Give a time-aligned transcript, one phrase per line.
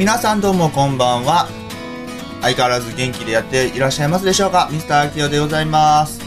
[0.00, 1.46] 皆さんどうもこんばんは。
[2.40, 4.70] 相変わらず元気でやっていらっしゃいますでしょうか？
[4.72, 6.22] ミスターキオでございます。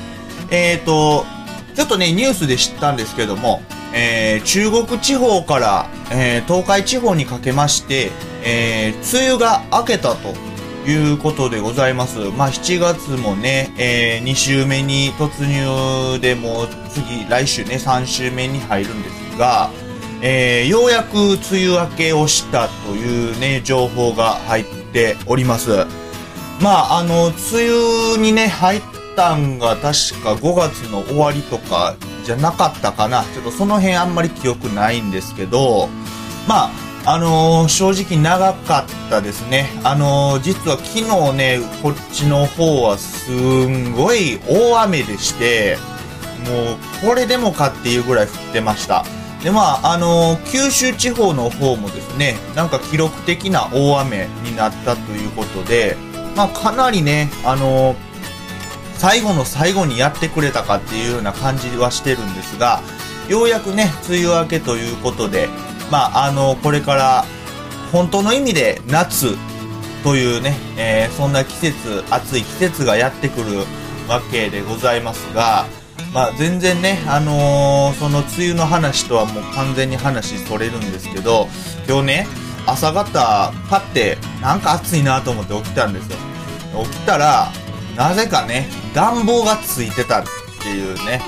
[0.51, 1.25] えーと、
[1.73, 3.63] ちょっとね、ニュースで知ったんですけども、
[3.95, 8.11] えー、中国地方から、えー東海地方にかけまして、
[8.43, 10.35] えー梅雨が明けたと
[10.87, 12.19] いうことでございます。
[12.19, 19.71] まあ、7月もね、え2週目に突入でもう次、来週ね、3週目に入るんですが、
[20.25, 25.85] えーようやく梅雨明けをしたというね、情報が入っております。
[26.61, 27.35] まあ、あの、梅
[28.15, 28.81] 雨にね、入っ
[29.17, 29.83] たんが確
[30.23, 33.23] か5月の終わりとかじゃなかったかな。
[33.33, 35.89] ちょっとその辺あんまり記憶ないんですけど、
[36.47, 36.71] ま
[37.05, 39.67] あ、あのー正直長かったですね。
[39.83, 45.77] あのー実は昨日ね、こっちの方はすんごい大雨でして、
[46.45, 49.03] もうこれでもかっていうぐらい降ってました。
[49.43, 55.97] で、まあ、あのー九州地方の方もですね、なんか記録的な大雨になったということで、
[56.35, 58.13] まあ、かなりね、あのー
[58.95, 62.81] 最後の最後にやってくれたかっていうような感じはしてるんですが、
[63.27, 65.49] ようやくね、梅雨明けということで、
[65.91, 67.25] まあ、あのこれから、
[67.91, 69.35] 本当の意味で夏
[70.05, 73.65] というね、えそんな季節、暑い季節がやってくる
[74.07, 75.65] わけでございますが、
[76.13, 81.47] まあ、全然ね、あのーその梅雨の話とはもう完全に話それるんですけど、
[81.87, 82.27] 今日ね、
[82.67, 86.17] 朝方、パって、なんか暑いなと思って起きたんですよ。
[86.83, 87.51] 起きたら、
[87.97, 90.23] なぜかね、暖房がついてたっ
[90.61, 91.21] ていうね。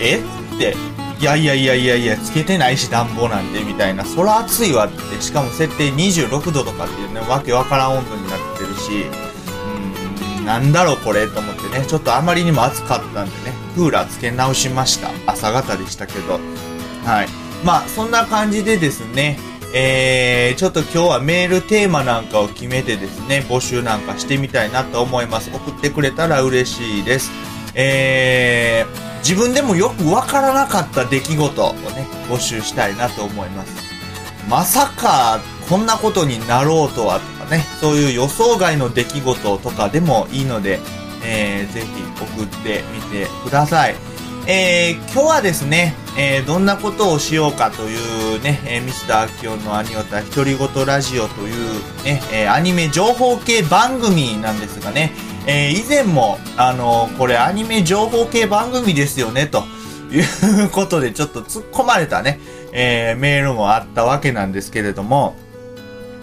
[0.00, 0.18] え？
[0.18, 0.74] って、
[1.20, 4.04] いやいやいやいやいや、つけてないし暖房なんてみたいな。
[4.04, 9.06] そら暑いわって、しかも設定26度とかっていうね、わけわからん温度になってるし、
[10.48, 15.10] なんだろうこれと思ってね、ちょっとあまりにも暑かったんでね、クーラーつけ直しました。
[15.26, 16.40] 朝方でしたけど。
[17.04, 17.28] はい。
[17.62, 19.38] まあ、そんな感じでですね、
[19.74, 25.50] えー、ちょっと今日はメールテーマなんかを決めてですね、募集なんかしてみたいなと思います。
[25.54, 27.30] 送ってくれたら嬉しいです。
[27.74, 33.74] えー、自分でもよくわからなかった出来事をね、募集したいなと思います。
[34.48, 40.80] まさか、こんなことになろうとはとかね、そういう予想外の出来事とかでもいいので、
[41.24, 41.86] えー、ぜひ
[42.20, 43.94] 送ってみてください。
[44.50, 55.12] えー、今日はですね、えー、どんなことをしようかというね、えー、ミスターアキオンのアニオタ独り言ラジオというね、えーアニメ情報系番組なんですがね、
[55.46, 59.64] えー以前も、あのこれアニメ情報系番組ですよね、と
[60.10, 60.20] い
[60.64, 62.40] うことでちょっと突っ込まれたね、
[62.72, 65.36] えーメールもあったわけなんですけれども、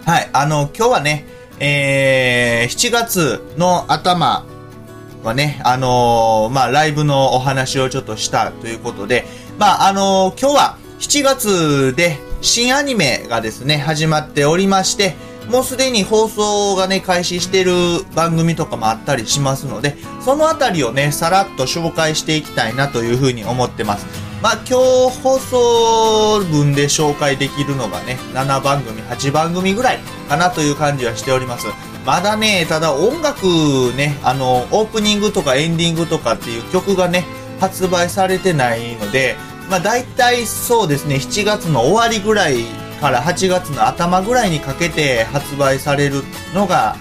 [0.06, 1.24] はい、あの、今日はね、
[1.58, 4.46] えー7月の頭
[5.24, 9.26] はね、あのーまあ、ライブのお話をちょっとしたということで、
[9.58, 15.16] まあ、あのー今日は7月で新アニメがですね、始まっておりまして、
[15.50, 17.72] もうすでに放送がね、開始してる
[18.14, 24.25] 番組とかもあったりしますので、そのあたりをね、さらっと紹介していきたいなというふうに思ってます。
[24.42, 24.78] まあ、今
[25.10, 29.98] 日放送分で紹介できるのがね、7番組、8番組ぐらい
[30.28, 31.66] かなという感じはしております。
[32.04, 33.46] まだね、ただ音楽
[33.96, 37.24] ね、あの、オープニングとかエンディングとかっていう曲がね、
[37.60, 39.36] 発売されてないので、
[39.70, 42.64] まあ大体そうですね、7月の終わりぐらい
[43.00, 46.22] から8月の頭ぐらいにかけて発売される
[46.54, 46.96] のが、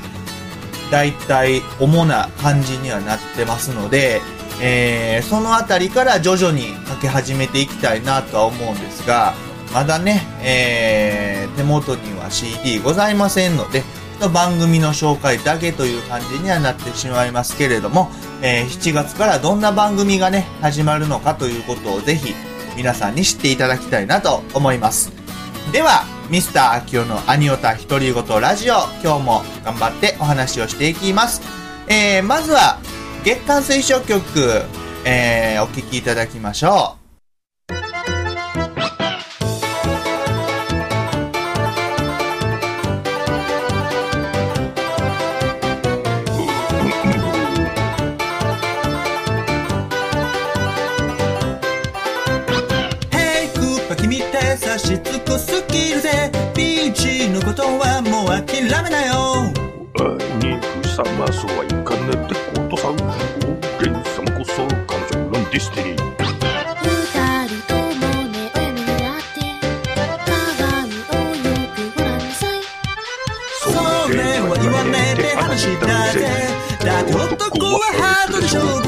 [0.90, 4.22] 大体主な感じにはなってますので、
[4.62, 9.34] えーそのあたりから徐々にかけ始めていきたいなとは思うんですが、
[9.74, 13.84] まだね、えー手元には CD ございませんので、
[14.34, 18.10] 番組の紹介だけという感じにはなってしまいますけれども、
[18.42, 22.34] えー7月からどんな番組がね、始まるのかということをぜひ
[22.76, 25.12] 皆さんに知っていただきたいなと思います。
[25.72, 31.42] では、ミスター秋代のアニオタ独り言ラジオ、今日も頑張ってお話をしていきます。
[31.88, 32.80] えーまずは、
[33.26, 34.20] 月刊推奨曲、
[35.04, 37.74] えーお聴きいただきましょう。
[53.10, 59.52] ヘイクッパ君って差し尽くすぎるぜビーチのことはもう諦めなよ
[60.38, 62.98] 肉様そうはいかねてことさんお
[63.80, 66.36] げん様こそ彼女のディスティニー二
[67.48, 67.80] 人とも
[68.28, 69.38] 目を見合って。
[70.26, 72.58] 鏡をよくご覧なさい。
[73.62, 76.16] それは言わねえって話だぜ
[76.84, 78.85] だって男はハートで勝負お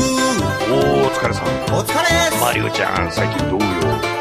[1.18, 1.48] 疲れさん。
[1.74, 2.42] お疲れです。
[2.44, 3.68] マリオちゃん、最近どうよ？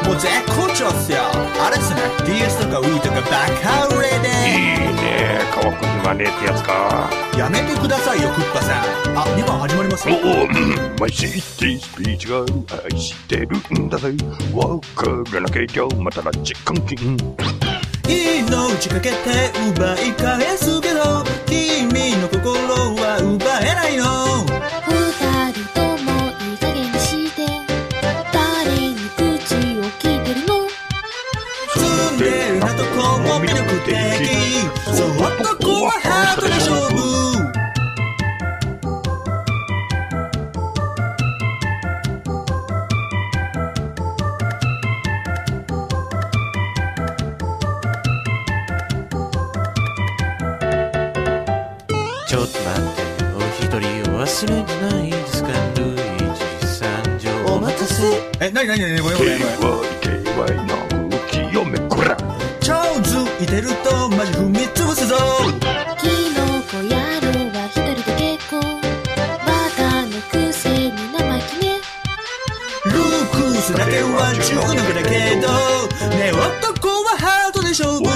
[0.03, 1.19] もう絶好調っすよ。
[1.61, 2.01] あれっすね。
[2.25, 7.07] DS とか Wii とかバカ売れいいでね乾く暇ねえってやつか。
[7.37, 9.17] やめてくださいよクッパさん。
[9.17, 10.17] あ2番始まりますおよ。
[10.17, 11.21] お、うん、マイシ
[11.59, 12.39] ティスピーチが
[12.91, 13.47] 愛してる
[13.79, 14.15] んだぜ。
[14.55, 17.17] わからなきゃまたラジ監禁。
[18.07, 19.15] 命かけて
[19.75, 21.01] 奪い返すけど
[77.79, 78.09] 勝負男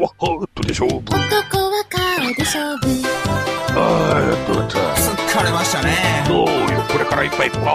[0.00, 0.96] はハートで勝負。
[0.96, 1.12] 男
[1.68, 2.00] は顔
[2.32, 2.88] で勝負
[3.76, 4.78] ああ、やっとった。
[5.28, 7.74] 疲れましたねどうよ、これからいっぱい行くか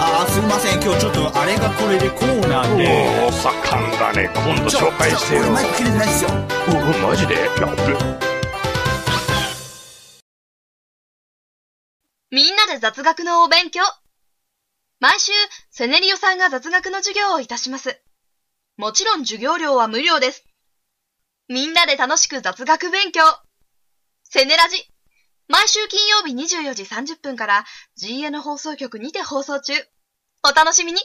[0.00, 2.88] あーすいません今日ちょっとあれがこれでこうなんで
[3.22, 4.30] おお、盛んだね。
[4.34, 5.42] 今度紹介してよ。
[5.42, 7.34] 俺マイク切れてないっすよおお、マジで？
[7.34, 7.96] やっべ。
[12.32, 13.82] みんなで雑学のお勉強。
[14.98, 15.30] 毎週、
[15.70, 18.02] セネリオさんが雑学の授業をいたします。
[18.76, 20.44] もちろん授業料は無料です。
[21.50, 23.22] みんなで楽しく雑学勉強。
[24.22, 24.76] セネラジ。
[25.48, 27.64] 毎週金曜日24時30分から
[27.98, 29.72] GN 放送局にて放送中。
[30.46, 31.00] お楽しみに。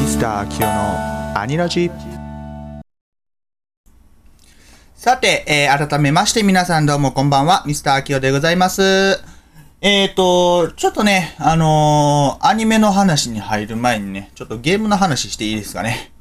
[0.00, 1.92] ミスターキヨのアニラジ
[4.96, 9.31] さて、えー改めまして皆さんどうもこんばんは、ミスターキヨでございます。
[9.84, 16.12] えーと、ちょっとね、あのーアニメの話に入る前にね、ちょっとゲームの話していいですかね。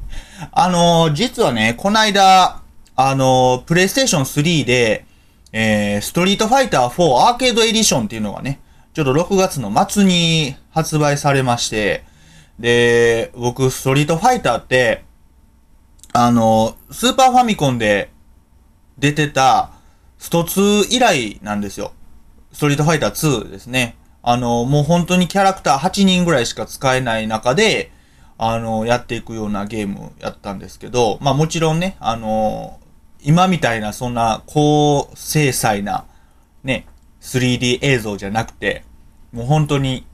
[0.52, 2.63] あのー実はね、こないだ、
[2.96, 5.06] あのープレイステーション3で、
[5.52, 8.60] えー、ストリートファイター4アーケードエディションっていうのがね、
[8.96, 12.04] ちょっと6月の末に発売されまして、
[12.57, 15.04] で、僕、ストリートファイターって、
[16.14, 18.10] あの、スーパーファミコンで
[18.98, 19.69] 出てた
[20.18, 21.94] スト2以来なんですよ。
[22.51, 23.95] ストリートファイター2ですね。
[24.24, 27.92] あの、もう本当にキャラクター8人ぐらいしか使えない中で、
[28.38, 32.80] あの、やっていくようなゲームやったんですけど、まあもちろんね、あの、
[33.24, 36.06] 今みたいなそんな高精細な
[36.63, 36.86] ね、
[37.21, 38.83] 3D 映像じゃなくて、
[39.31, 40.06] もう本当に、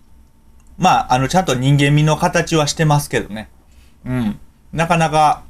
[0.78, 3.50] まあ、あの、ちゃんと人間味の形はしてますけどね。
[4.06, 4.40] うん。
[4.72, 5.44] なかなか、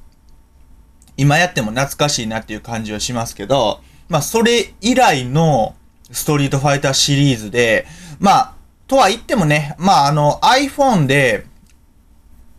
[1.17, 5.75] 今やっても懐かしいなっていう感じはしますけど、まあ、それ以来の
[6.11, 7.85] ストリートファイターシリーズで、
[8.19, 8.53] まあ、
[8.87, 11.45] とは言ってもね、まあ、あの、iPhone で、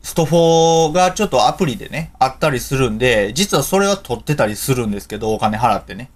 [0.03, 6.11] スト4がちょっとアプリでね、あったりするんで、実はそれは取ってたりするんですけど、お金払ってね。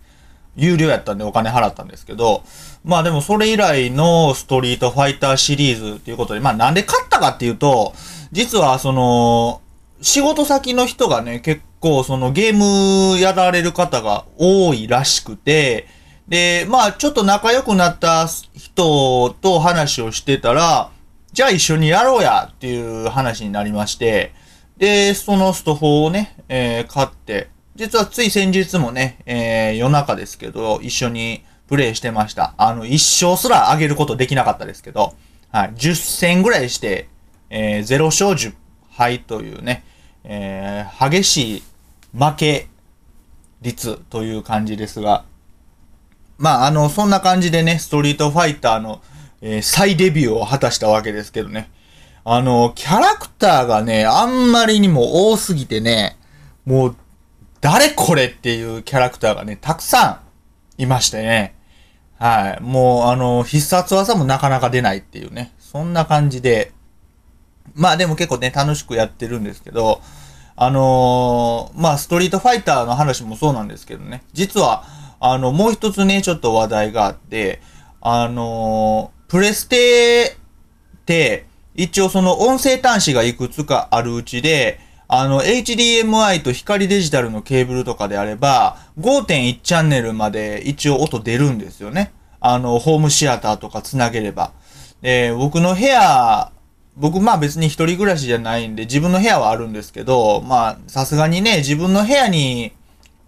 [0.56, 2.42] 有料やったんでお金払ったんですけど、
[2.84, 7.94] まあでもそれ以来のストリートファイターシリーズっていうことで、まあなんで買ったかっていうと、
[8.32, 9.62] 実はその、
[10.02, 15.86] 仕事先の人がね、結構そのゲームやられる方が多いらしくて、
[16.28, 20.90] で、まあちょっと仲良くなった人と話をしてたら、
[21.32, 24.32] じゃあ一緒にやろうやっていう話になりまして、
[24.76, 32.54] で、そのスト4をね、えー買って、実はつい先日もね、えー夜中ですけど、一緒にプレイしてました。
[32.58, 35.14] あの、一勝すら上げることできなかったですけど、
[35.50, 37.08] はい、10戦ぐらいして、
[37.50, 38.54] えー0勝10
[38.90, 39.84] 敗というね、
[40.24, 41.62] えー激しい
[42.14, 42.68] 負け
[43.62, 45.24] 率という感じですが、
[46.42, 49.00] まあ、あの、そんな感じでね、ストリートファイターの、
[49.42, 51.70] えー再デビューを果たしたわけですけどね。
[52.24, 56.18] あの、キャラクターがね、あんまりにも多すぎてね、
[56.64, 56.96] もう、
[57.60, 60.20] 誰これっていうキャラクターがね、たくさ
[60.76, 61.54] んいましてね。
[62.18, 62.60] はい。
[62.60, 65.52] もう、あの、必殺技もなかなか出ないっていうね。
[65.60, 66.72] そんな感じで。
[67.74, 70.02] まあでも結構ね、楽しくやってるんですけど、
[70.56, 74.24] あのーまあ、ストリートファイターの話もそうなんですけどね。
[74.32, 77.60] 実は、あの、もう一つね、ちょっと話題があって、
[78.00, 80.36] あのープレステ
[80.96, 92.12] って、一応その音声端子がいくつかあるうちで、あの、HDMI と光デジタルのケーブルとかであれば、5.1チャンネルまで一応音出るんですよね。
[92.40, 94.52] あの、ホームシアターとかつなげれば。
[95.00, 96.52] で、僕の部屋、
[96.96, 102.72] 僕まあ別に一人暮らしじゃないんで、自分の部屋はあるんですけど、まあさすがにね、自分の部屋に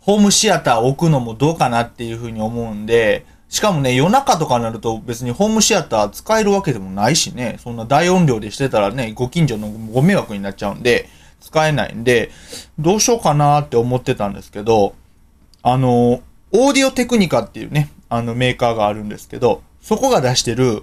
[0.04, 11.08] ホームシアター置くのもどうかなっていうふうに思うんで、しかもね、夜中とかになると別にホームシアター使えるわけでもないしね、そんな大音量でしてたらね、ご近所のご迷惑になっちゃうんで、
[11.40, 12.30] 使えないんで、
[12.78, 14.94] どうしようかなって思ってたんですけど、
[15.62, 16.20] あの、
[16.52, 20.82] オーディオテクニカっていうね、あのメーカーがあるんですけど、そこが出してる、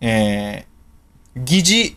[0.00, 1.96] えー、疑似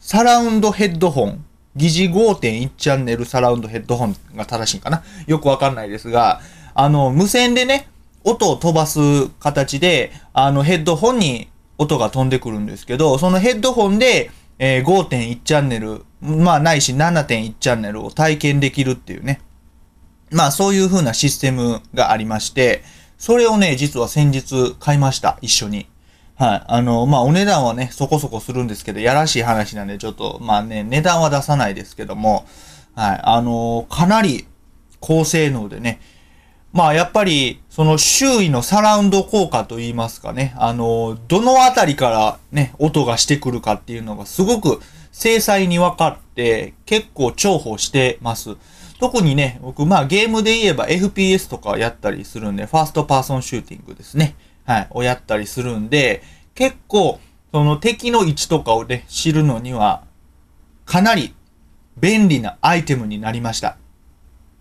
[0.00, 1.44] サラウンドヘッドホン。
[1.78, 5.04] 疑似5.1チャンネルサラウンドヘッドホンが正しいかな？
[5.26, 6.40] よくわかんないですが、
[6.74, 7.88] あの、無線でね、
[8.24, 19.40] 音を飛ばす形で、あの、ヘッドホンに音が飛んでくるんですけど、そのヘッドホンで、えー、5.1チャンネル、まあないし7.1チャンネルを体験できるっていうね。
[20.30, 22.82] まあそういう風なシステムがありまして、
[23.18, 25.38] それをね、実は先日買いました。
[25.40, 25.86] 一緒に。
[26.38, 26.62] はい。
[26.68, 32.46] あの、まあお値段はね、そこそこするんですけど、やらしい話なんで、ちょっと、まあね、値段は出さないですけども、
[32.94, 33.20] はい。
[33.24, 34.46] あの、かなり
[35.00, 36.00] 高性能でね、
[36.72, 44.80] まあやっぱり、その周囲のサラウンド効果といいますかね、あの、どのあたりからね、音がしてくるかっていうのがすごく
[45.10, 48.56] 精細に分かって、結構重宝してます。
[49.00, 54.36] 特にね、僕まあゲームで言えば FPS とかやったりするんで、 first person shooting ですね。
[54.68, 56.22] はい、をやったりするんで、
[56.54, 57.18] 結構、
[57.52, 60.02] その敵の位置とかをね、知るのには、
[60.84, 61.34] かなり
[61.96, 63.78] 便利なアイテムになりました。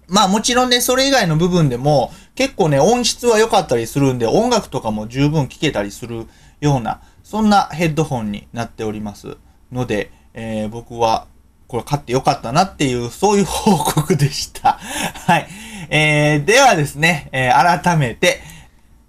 [0.08, 6.26] まあもちろんね、それ以外の部分でも結構ね、音質は良かったりするんで、音楽とかも十分聴けたりする
[6.62, 9.36] ような、そんなヘッドホンになっております。
[9.74, 11.28] ので、えー僕は
[11.68, 14.80] これ買って良かったなっていう、そういう報告でした。
[15.26, 15.48] はい。
[15.90, 18.40] えー、ではですね、えー改めて、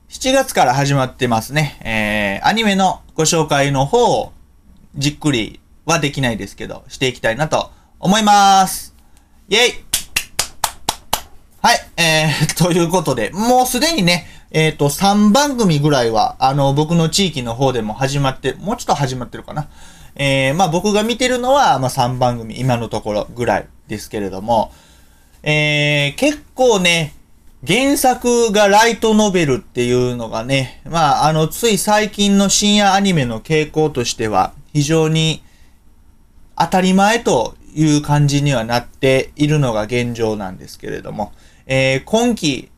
[0.09, 1.79] 7月から始まってますね。
[1.85, 4.33] えー、アニメのご紹介の方を、
[4.97, 8.95] じっくりはできないですけど、していきたいなと思います。
[9.51, 9.85] イェイ
[11.61, 19.69] はい、えー、 ということで、もうすでにね、えっ、と、3番組ぐらいは、あの、僕の地域の方でも始まって、もうちょっと始まってるかな。
[20.17, 24.73] えー、まあ僕が見てるのは、まあ3番組、今のところぐらいですけれども、
[25.43, 27.13] えー、結構ね、
[27.67, 35.43] 原作がライトノベルっていうのがね、まああの、つい最近の深夜アニメの傾向としては、非常に
[36.57, 41.33] 当たり前という感じにはなっているのが現状なんですけれども、
[41.67, 42.71] えー今期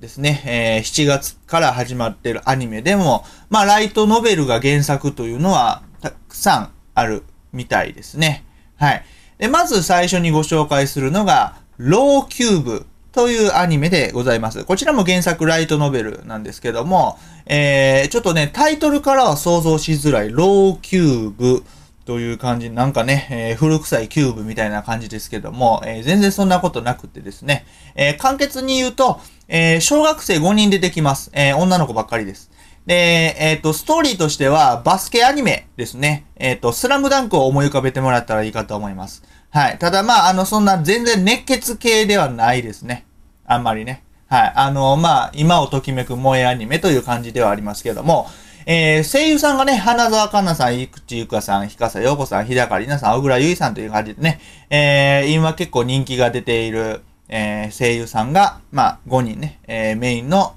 [0.00, 8.44] ですね、えー7月から始まってるアニメでも、まあ、ライトノベルが原作というのはたくさんあるみたいですね。
[8.76, 9.04] はい。
[9.38, 12.86] で、まず最初にご紹介するのが、ローキューブ
[13.16, 14.62] というアニメでございます。
[14.64, 21.64] こちらも原作ライトノベルなんですけども、えー、ちょっとね、タイトルからは想像しづらい、ローキューブ
[22.04, 29.18] という感じ、なんかね、えー古臭いキューブみたいな感じですけども、えー全然そんなことなくてですね、えー簡潔に言うと、
[29.48, 31.30] えー小学生5人出てきます。
[31.32, 32.50] えー女の子ばっかりです。
[32.84, 36.24] で、えっ、と、ストーリーとしては、バスケアニメですね。
[36.36, 39.24] えっ、と、スラムダンクを思い浮かべてもらったらいいかと思います。
[39.50, 39.78] はい。
[39.78, 43.06] ただ、まあ、あの、そんな全然熱血系ではないですね。
[43.46, 44.04] あんまりね。
[44.28, 44.52] はい。
[44.54, 48.26] あの、まあ、今をときめく萌えアニメという感じではありますけども、
[48.68, 60.56] えー、声優さんがね、花澤香菜さん、井口ゆかさん、日笠陽子さん、日高里奈さん、小倉優衣さんという感じでね、えー、今結構人気が出ている、えー、声優さんが、まあ、5人ね、えー、メインの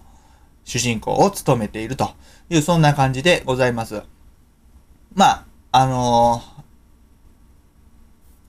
[0.63, 2.09] 主人公を務めていると
[2.49, 4.01] いう、そんな感じでございます。
[5.13, 6.58] まあ、あのー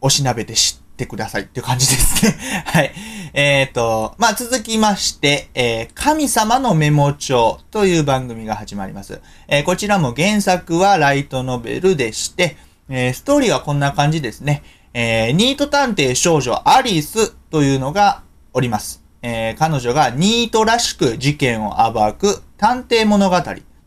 [0.01, 2.37] おしなべで知ってくださいっていう感じですね。
[2.67, 2.93] はい。
[3.33, 9.21] えっ、と、まあ、続きまして、えー神様のメモ帳という番組が始まります。
[9.49, 12.57] えーこちらも原作はライトノベルでして、
[12.89, 14.63] えストーリーはこんな感じですね。
[14.93, 19.03] えニート探偵少女アリスというのがおります。
[19.23, 23.37] え彼女がニートらしく事件を暴く探偵物語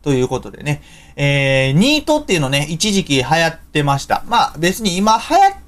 [0.02, 0.82] ということでね、
[1.16, 4.24] えーニートっていうのね、一時期流行ってました。
[4.26, 5.63] まあ別に今流行っ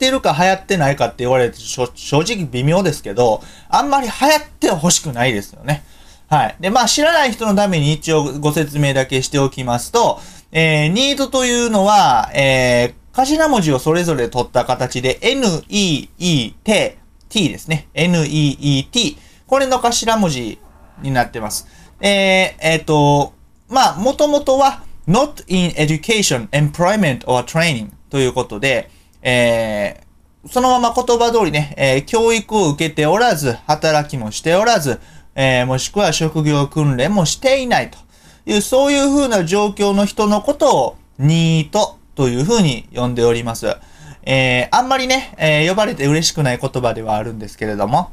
[0.00, 5.84] ってるか流行ってないかって言われるとしょ正直微妙ですけど、あんまり流行っては欲しくないですよね。
[6.28, 6.56] はい。
[6.58, 10.18] で、まあ知らない人のために一応ご説明だけしておきますと、
[10.52, 16.96] えーニートというのは、えー頭文字をそれぞれ取った形で N-E-E-T、
[17.28, 17.88] T ですね。
[17.92, 19.18] N-E-E-T。
[19.48, 20.58] これの頭文字
[21.02, 21.66] になってます。
[22.00, 23.34] えー、えっ、と、
[23.68, 28.90] まあ、もともとは not in education, employment or training ということで、
[29.22, 35.00] えー、そのまま言葉通りね、えー教育を受けておらず、働きもしておらず、
[35.34, 37.98] えーもしくは職業訓練もしていないと
[38.46, 43.76] いう、そういう風な状況の人のことを、ニートという風に呼んでおります。
[44.22, 48.10] えーあんまりね、えー呼ばれて嬉しくない言葉ではあるんですけれども、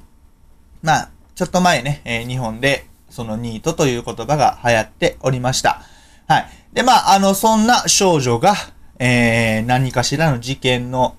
[0.82, 5.82] まあ、ちょっと前ね、えー日本で、そのニートという言葉が流行っておりました。
[6.28, 6.50] はい。
[6.74, 8.54] で、まあ、あの、そんな少女が、
[9.00, 11.16] えー何かしらの事件の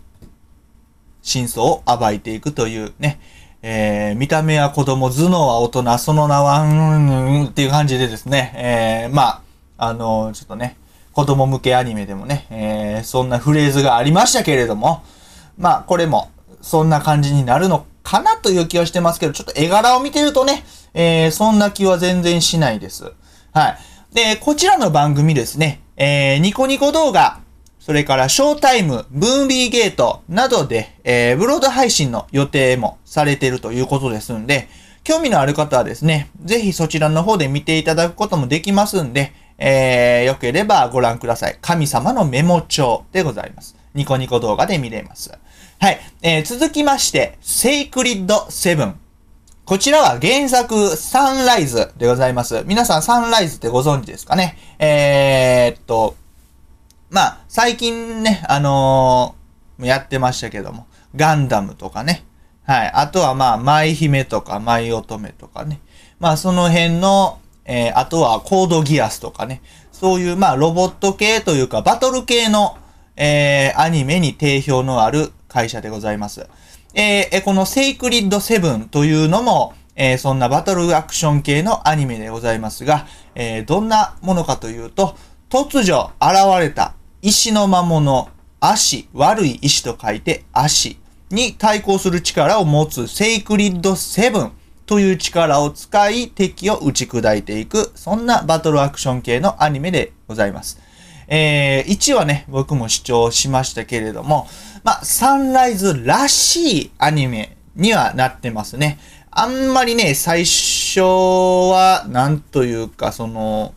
[1.22, 3.20] 真相を暴いていくというね、
[3.62, 9.42] えー見た目は子供、頭脳は大人、その名は、うん、うん、っていう感じでですね、えーまあ、
[9.78, 10.76] あのちょっとね、
[11.12, 15.02] 子供向けアニメでもね、えーそんなフレーズがありましたけれども、
[15.56, 16.30] まあ、これも、
[16.60, 23.12] そんな感じになるのかなという気はしてますけど、ちょっと絵柄を見てるとね、えーそんな気は全然しないです。
[23.52, 23.78] はい。
[24.14, 27.40] で、こちらの番組ですね、えーニコニコ動画、
[27.88, 34.68] それからショータイム、ブーンビーゲートなどで、えーブロード配信の予定もされているということですんで、
[35.04, 41.56] 興味のある方はですね、ぜひそちらの方で見ていただくこともできますんで、えー、よければご覧ください。
[41.62, 43.74] 神様のメモ帳でございます。
[43.94, 45.32] ニコニコ動画で見れます。
[45.80, 45.98] はい。
[46.20, 49.00] えー続きまして、セイクリッドセブン。
[49.64, 52.64] こちらは原作サンライズでございます。
[52.66, 54.58] 皆さんサンライズってご存知ですかね？
[54.78, 56.16] えー、っと、
[57.10, 59.38] まあ、最近ね、あのー
[59.86, 62.24] やってましたけども、ガンダムとかね。
[62.64, 62.90] はい。
[62.92, 65.80] あとはまあ、舞姫とか舞乙女とかね。
[66.18, 69.62] まあ、その辺の、えーあとはコードギアスとかね。
[69.92, 72.76] そういうまあ、ロボット系というか、バトル系の、
[73.16, 76.46] えーアニメに定評のある会社でございます。
[76.94, 85.16] えーこのセイクリッドセブンというのも、えーそんなバトルアクション系のアニメでございますが、えーどんなものかというと、
[85.48, 88.28] 突如現れた石の魔物、
[88.60, 90.98] 足、悪い石と書いて足
[91.30, 94.52] に対抗する力を持つセイクリッドセブン
[94.86, 100.80] という力を使い敵を打ち砕いていく、そんなバトルアクション系のアニメでございます。
[101.26, 104.48] えー、1話ね、僕も視聴しましたけれども、
[104.84, 108.98] まあ、サンライズらしいアニメにはなってますね。
[109.30, 113.74] あんまりね、最初は、なんというか、その、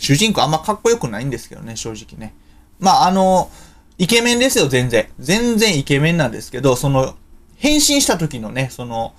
[0.00, 2.34] 主人公あんまかっこよくないんですけどね、正直ね。
[2.78, 3.50] まあ、あの、
[3.98, 5.08] イケメンですよ、全然。
[5.18, 7.14] 全然イケメンなんですけど、その、
[7.56, 9.12] 変身した時のね、その、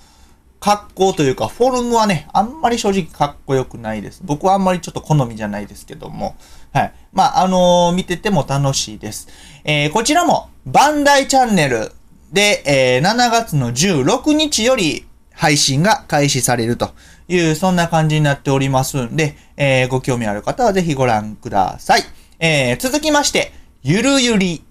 [0.58, 4.22] 格好というか、フォルムはね、あんまり正直かっこよくないです。
[4.24, 6.34] 僕はあんまりちょっと好みじゃないですけども。
[6.72, 6.92] はい。
[7.12, 9.28] まあ、あのー見てても楽しいです。
[9.64, 11.92] えーこちらも、バンダイチャンネル
[12.32, 16.90] で、えー7月の16日より配信が開始されると
[17.34, 22.02] いう、そんな感じになっておりますんで、えーご興味ある方はぜひご覧ください。
[22.38, 24.64] えー続きまして、ゆるゆり。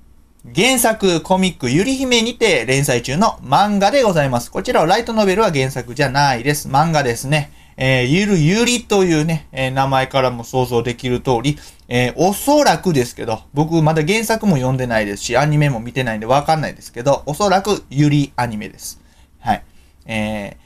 [0.55, 4.49] 原作コミックゆり姫にて連載中の漫画でございます。
[4.49, 6.67] こちらはライトノベルは原作じゃないです。
[6.67, 7.51] 漫画ですね。
[7.77, 18.99] えーゆるゆりというね、えー名前からも想像できる通り、えーおそらくですけど、僕まだ原作も読んでないですし、アニメも見てないんでわかんないですけど、おそらくゆりアニメです。
[19.39, 19.63] はい。
[20.07, 20.61] えー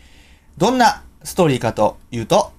[0.58, 2.52] どんなストーリーかというと、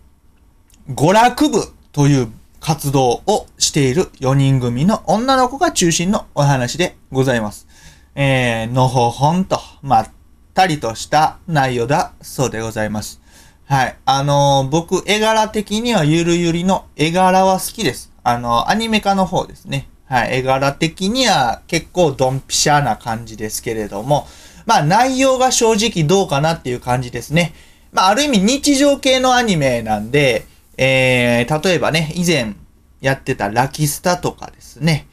[0.90, 2.28] 娯楽部という
[2.60, 7.68] 活動をしている4人組の女の子が中心のお話でございます。
[8.16, 10.10] えー、のほほんと、まっ
[10.52, 13.20] たりとした内容だそうでございます。
[13.66, 13.96] はい。
[14.04, 18.12] あのー僕、絵柄的にはゆるゆりの絵柄は好きです。
[18.24, 19.88] あのーアニメ化の方ですね。
[20.06, 20.38] はい。
[20.38, 24.26] 絵柄的には結構ドンピシャな感じですけれども、
[24.66, 27.54] まあ内容が正直どうかなっていう感じですね。
[27.92, 30.46] まあある意味日常系のアニメなんで、
[30.76, 32.54] えー、例えばね、以前
[33.00, 35.06] やってたラキスタとかですね。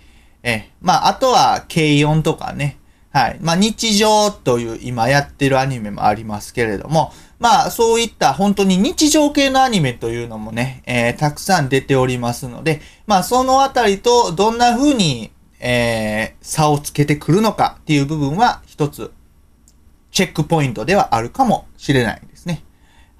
[0.43, 2.77] えー、まああとは軽音とかね。
[3.12, 3.38] はい。
[3.41, 19.12] まあ日常という今やってるアニメもありますけれども、まあそういった本当に日常系のアニメというのもね、えーたくさん出ておりますので、まあそのあたりとどんな風に、えー差をつけてくるのかっていう部分は一つ
[20.12, 22.21] チェックポイントではあるかもしれない。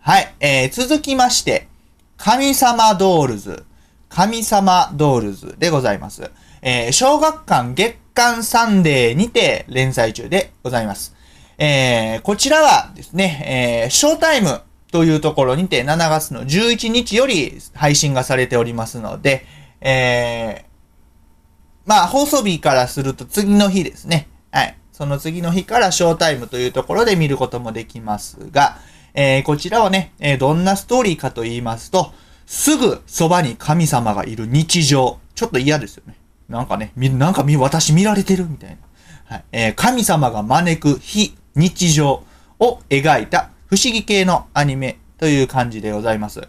[0.06, 0.36] はい。
[0.42, 1.70] えー続きまして、
[2.18, 3.64] 神様ドールズ。
[4.10, 6.30] 神様ドールズでございます。
[6.62, 11.16] えー小学館月刊サンデーにて連載中でございます。
[11.58, 14.60] えーこちらはですね、えーショータイム
[14.92, 19.46] というところにて7月の11日より配信がされておりますので、
[19.80, 24.28] えーまあ、放送日からすると次の日ですね。
[24.52, 24.78] はい。
[24.92, 28.80] その次の日からショータイムというところで見ることもできますが、
[29.14, 32.14] えーこちらはね、えーどんなストーリーかと言いますと、
[32.46, 35.20] すぐそばに神様がいる日常。
[35.36, 36.16] ちょっと嫌ですよね。
[36.50, 38.78] なんかね、みなんかみ、私見られてるみたいな。
[39.26, 42.24] はいえー神様が招く非日常
[42.60, 46.42] を描いた不思議系のアニメという感じでございます。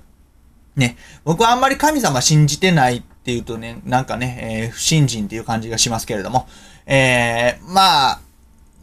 [0.76, 6.48] ね、僕はあんまり神様信じてないっていうとね、なんかね、えー不信心っていう感じがしますけれども、
[6.86, 8.20] えー、まあ、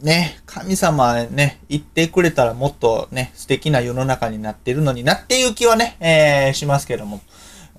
[0.02, 7.20] ね、神様ね、言ってくれたらもっとね、素敵な世の中になってるのになっていう気はね、えー、しますけども。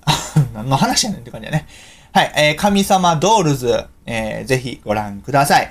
[0.54, 1.66] 何の話やねんって感じだね。
[2.12, 5.70] はい、えー、神様ドールズ、えー、ぜひご覧ください。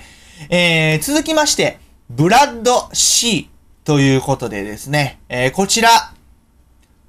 [0.49, 3.49] えー、続きまして、ブラッド C
[3.83, 6.13] ということでですね、えー、こちら、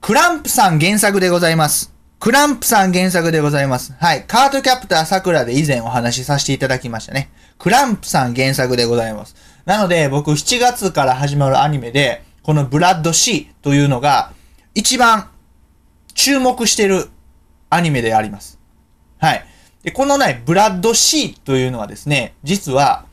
[0.01, 1.94] クランプさん原作でございます。
[2.25, 3.93] クランプさん原作でございます。
[4.01, 4.25] はい。
[4.25, 7.31] カートキャプター桜で以前お話しさせていただきましたね。
[7.59, 9.37] クランプさん原作でございます。
[9.67, 14.33] なので、僕7月から始まるアニメで、このブラッド C というのが、
[14.75, 15.29] 一番
[16.15, 17.11] 注目してる
[17.69, 18.59] アニメであります。
[19.19, 19.45] はい。
[19.83, 23.05] で、このね、ブラッド C というのはですね、実は、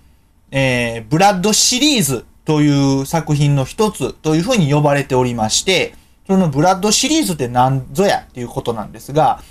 [0.52, 5.96] えー、ブラッドシリーズという作品の一つというふうに呼ばれておりまして、
[6.32, 9.42] そのブラッドシリーズって何ぞやっていうことなんですが、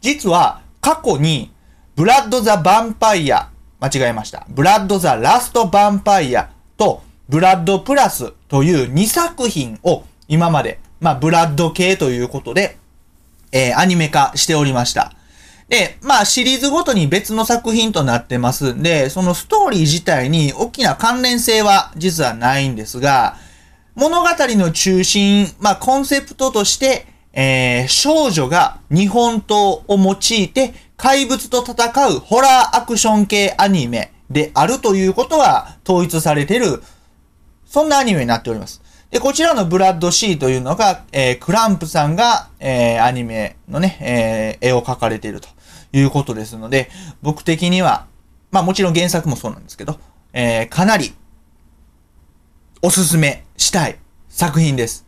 [0.00, 1.52] 実は過去に
[1.96, 4.46] ブラッド・ザ・ヴァンパイア、間違えました。
[4.48, 6.48] ブラッド・ザ・ラスト・ヴァンパイア
[6.78, 12.78] とブラッド・プラスという2作品を今まで、まあブラッド系ということで、
[13.52, 15.12] えーアニメ化しておりました。
[15.68, 23.36] で、まあシリーズごとに別の作品となってますんで、そのストーリー自体に大きな関連性は実はないんですが、
[23.94, 36.82] 物語の中心、まあコンセプトとして、えー少女が日本刀を用いて怪物と戦うホラーアクション系アニメであるということは統一されている、
[37.66, 38.82] そんなアニメになっております。
[39.10, 45.48] で、こちらのブラッド C というのが、えークランプさんが、えーアニメのね、えー絵を描かれていると
[45.92, 46.90] いうことですので、
[47.22, 48.06] 僕的には、
[48.52, 49.98] まあもちろん原作もそうなんですけど、
[50.32, 51.12] えーかなり
[52.82, 55.06] おすすめしたい作品です。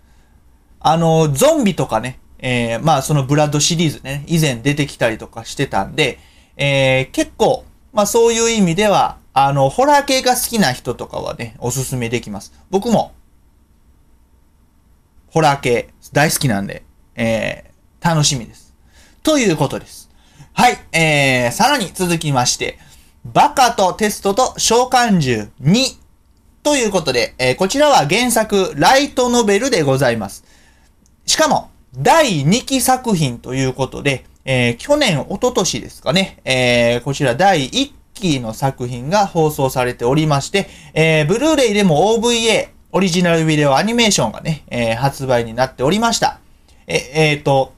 [0.79, 6.19] あの、ゾンビとかね、えーまあそのブラッドシリーズね、以前出てきたりとかしてたんで、
[6.57, 12.53] えー結構、まあそういう意味では、あの、ホラー系が好きな人とかはね、おすすめできます。
[12.71, 13.13] 僕も、
[15.31, 16.85] ホラー系大好きなんで、
[17.17, 17.73] えー
[18.07, 18.75] 楽しみです。
[19.23, 20.11] ということです。
[20.53, 22.79] はい、えー、さらに続きまして、
[23.25, 26.02] バカとテストと召喚獣2
[26.63, 30.45] ということで、えーこちらは原作ライトノベルでございます。
[31.27, 46.39] しかも、第2期作品ということで、えー去年、一昨年ですかね、えーこちら第1期の作品が放送されておりまして、えー、ブルーレイでも OVA、オリジナルビデオアニメーションがね、えー発売になっておりました。
[46.87, 47.73] え、えーと、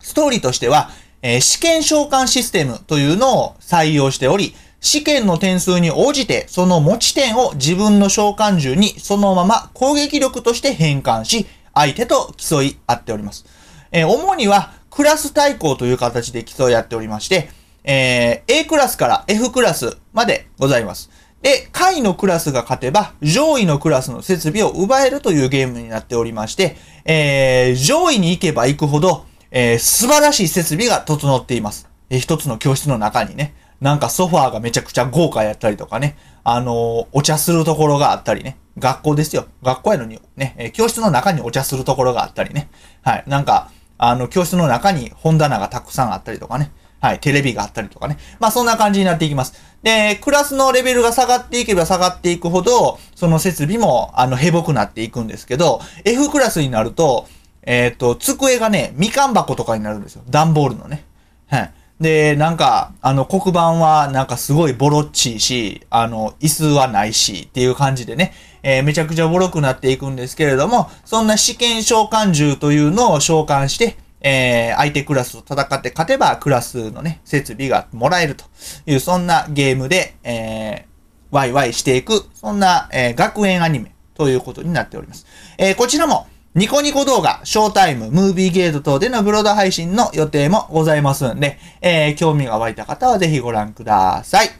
[0.00, 0.88] ストーリーとしては、
[1.20, 13.46] えー試験召喚システムというのを採用しており、試験の点数に応じて、その持ち点を自分の召喚獣にそのまま攻撃力として変換し、相手と競い合っております。
[13.92, 17.48] えー主には、クラス対抗という形で競い合っておりまして、
[17.84, 21.10] えー A クラスから F クラスまでございます。
[21.42, 31.88] で、下位のクラスが勝てば、上位のクラスの設備を奪えるというゲームになっておりまして、えー上位に行けば行くほど、えー素晴らしい設備が整っています。
[32.10, 39.46] えー一つの教室の中にね、なんかソファーがめちゃくちゃ豪華やったりとかね、あのーお茶するところがあったりね、学校ですよ。
[39.64, 42.70] 学校やのにね、え教室の中にお茶するところがあったりね、
[43.02, 48.18] はい、なんか、あの、教室の中に本棚がたくさんあったりとかね、はい、テレビがあったりとかね。
[48.38, 49.54] まあそんな感じになっていきます。
[49.82, 57.26] で、クラスのレベルが下がっていけば下がっていくほど、その設備も、あの、へぼくなっていくんですけど、F クラスになると、
[57.62, 60.22] えっ、と、机がね、みかん箱とかになるんですよ。
[60.30, 61.04] 段ボールのね。
[61.48, 61.72] はい。
[62.00, 68.32] で、なんか、あの、黒板はなんかすごいボロっちいし、あの、椅子はないし、っていう感じでね、
[68.64, 78.44] えーめちゃくちゃボロくなっていくんですけれども、そんな試験召喚獣というのを召喚して、えー相手クラスと戦って勝てばクラスのね、設備がもらえると
[78.86, 80.92] いう、そんなゲームで、えー
[81.30, 85.26] ワイワイしていく、そんな、えー学園アニメということになっております。
[85.58, 94.50] えーこちらも、ニコニコ動画、ショータイム、ムービーゲート等でのブロード配信の予定もございますんで、えー興味が湧いた方はぜひご覧ください。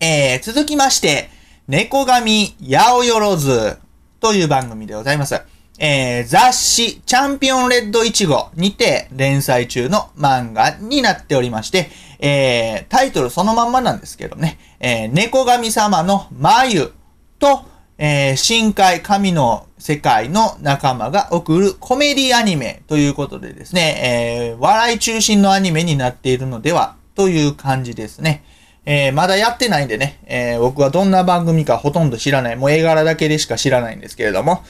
[0.00, 1.30] えー続きまして、
[1.66, 3.78] 猫神八百万
[4.20, 5.40] という番組でございます。
[5.78, 16.92] えー雑誌チャンピオンレッド1号にて連載中の漫画になっておりまして、えータイトルそのまんまなんですけどね、えー猫神様の眉
[17.38, 17.64] と、
[18.04, 28.42] えー深海神の世界の仲間が送るコメディアニメということでですね、えー笑い中心のアニメになっているのではという感じですね。
[28.86, 32.56] えーまだやってないんでね、え僕はどんな番組かほとんど知らない。
[32.56, 34.64] もう絵柄だけでしか知らないんですけれども、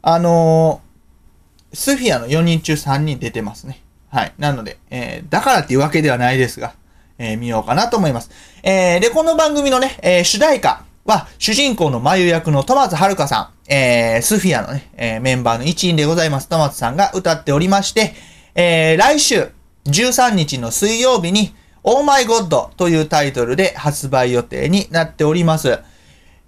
[0.00, 0.80] あの
[1.72, 3.82] スフィアの4人中3人出てますね。
[4.10, 4.32] はい。
[4.38, 6.74] なので、えだからっていうわけではないですが、
[7.18, 8.30] え見ようかなと思います。
[8.62, 18.14] えで、この番組のね、え主題歌は、主人公の眉役の戸松遥さん、えースフィアのね、えーメンバーの一員でございます、戸松さんが歌っておりまして、
[18.54, 19.50] えー来週、
[19.86, 25.78] 13日の水曜日に、オーマイゴッドというタイトルで発売予定になっております。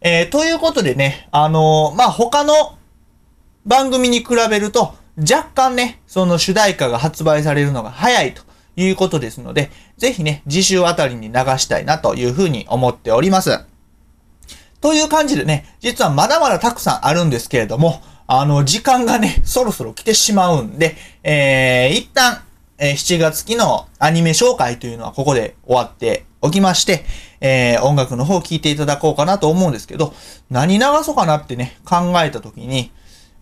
[0.00, 2.76] えーということでね、あのーまあ、他の
[3.64, 8.42] 番組に比べると、若干ね、その主題歌が発売されるのが早いと
[8.76, 13.67] いうことですので、ぜひね、次週あたりに流したいなというふうに思っております。
[14.80, 22.42] という感じでね、実はまだまだたくさんあるんですけれども、あの、時間がね、そろそろ来てしまうんで、えー、一旦、
[22.78, 27.04] えー7月期のアニメ紹介というのはここで終わっておきまして、
[27.40, 30.14] えー、音楽の方を聴いていただこうかなと思うんですけど、
[30.50, 32.92] 何流そうかなってね、考えたときに、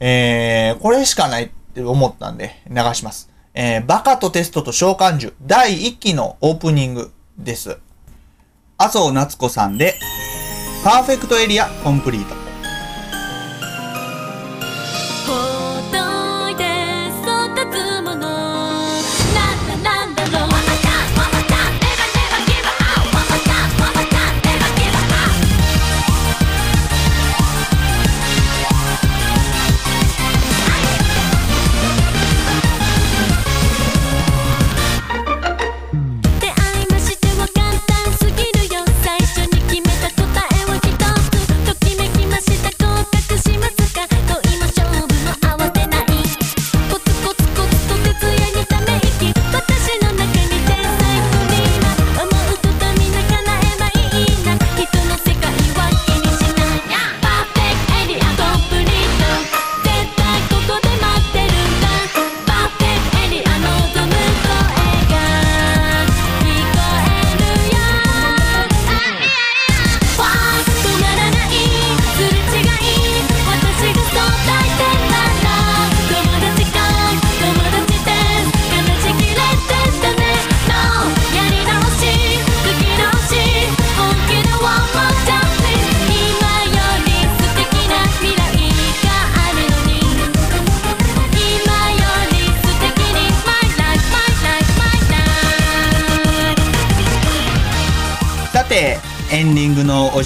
[0.00, 3.30] えー、これしかないって思ったんで流します。
[3.54, 7.78] えー、バカとテストと召喚獣第1期のオープニングです。
[8.78, 9.94] 麻生夏子さんで、
[10.86, 12.45] パーフェクトエリアコンプリート。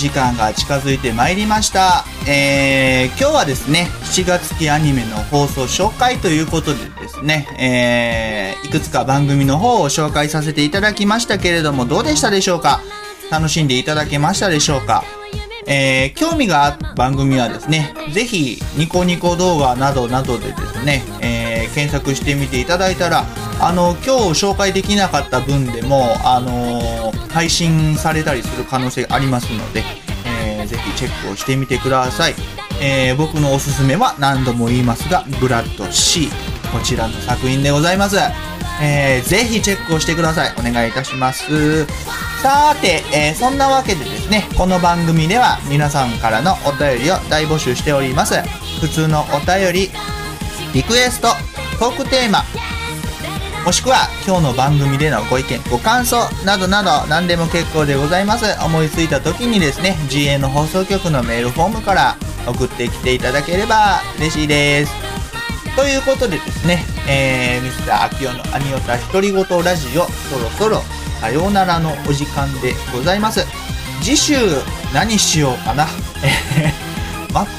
[0.01, 2.07] 時間が近づいてまいりました。
[2.27, 12.81] えー、今日はですね、7月期アニメの放送紹介ということでですね、えー、いくつか番組の方を紹介させていただきましたけれども、どうでしたでしょうか？
[13.31, 15.05] 楽しんでいただけましたでしょうか？
[15.67, 21.05] えー、興味がある番組はですね、ぜひニコニコ動画などなどでですね、
[21.75, 23.25] 検索してみていただいたら、
[23.61, 29.83] あの、今日紹介できなかった分でも、あの配信されたりする可能性ありますので、
[30.27, 32.35] えーぜひチェックをしてみてください。
[32.81, 36.29] えー僕のおすすめは何度も言いますが、ブラッド C。
[36.73, 38.17] こちらの作品でございます。
[38.83, 40.55] えーぜひチェックをしてください。
[40.59, 41.87] お願いいたします。
[42.43, 48.35] さて、えーそんなわけでですね、この番組では皆さんからのお便りを大募集しております。
[48.81, 49.91] 普通のお便り、
[50.73, 51.29] リクエスト、
[51.79, 52.45] トークテーマ、
[53.65, 58.45] もしくは今日の番組でのご意見、ご感想などなど何でも結構でございます。
[58.65, 64.93] 思いついた時にですね、GA の放送局のメールフォームから送ってきていただければ嬉しいです。
[65.77, 70.83] ということでですね、えー、ミスター秋代のアニオタ独り言ラジオ、そろそろ
[71.21, 73.47] さようならのお時間でございます。
[74.03, 74.35] 次週
[74.95, 75.87] 何しようかな。
[76.25, 76.73] え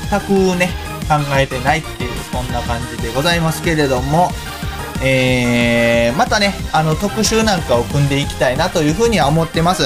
[0.09, 0.71] 全くね、
[1.07, 4.29] 考えてないっていう、そんな感じでございますけれども、
[5.03, 9.83] えー、またね、あの、特集なんかを組んでいきたいなというふうには思ってます。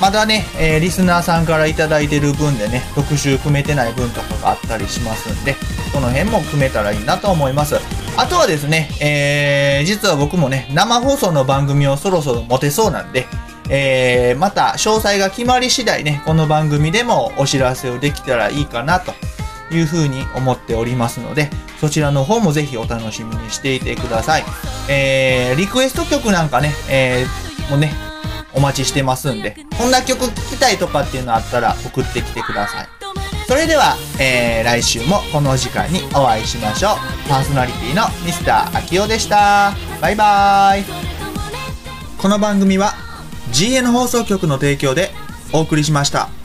[0.00, 5.56] まだね、えーリスナーさんからいただいてる分でね、特集組めてない分とかがあったりしますんで、
[5.92, 7.76] その辺も組めたらいいなと思います。
[8.16, 13.26] あとはですね、えー、実は僕もね、生放送の番組をそろそろ持てそうなんで、
[13.68, 19.12] えー、また詳細が決まり次第ね、この番組でもお知らせをできたらいいかなと
[19.70, 24.44] いうふうに思っておりますので、そちらの方もぜひお楽しみにしていてください。
[24.88, 27.92] えー、リクエスト曲なんかね、えー、もね、
[28.52, 32.88] お待ちしてますんで、こんな曲聴きたいとかっていうのあったら送ってきてください。
[33.46, 37.28] それでは、えー、来週もこの時間にお会いしましょう。
[37.28, 39.72] パーソナリティのミスター秋代でした。
[40.00, 40.84] バイバーイ。
[42.16, 42.94] この番組は、
[43.50, 45.10] GN 放送局の提供で
[45.52, 46.39] お送りしました。